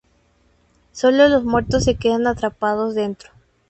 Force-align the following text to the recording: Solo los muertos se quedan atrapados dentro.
Solo 0.93 1.29
los 1.29 1.43
muertos 1.43 1.83
se 1.83 1.95
quedan 1.95 2.25
atrapados 2.25 2.95
dentro. 2.95 3.29